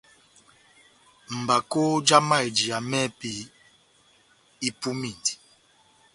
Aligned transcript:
Mbakó 1.39 1.81
já 2.07 2.17
mayɛjiya 2.29 2.77
mɛ́hɛ́pi 2.89 3.31
ipumindi. 4.67 5.33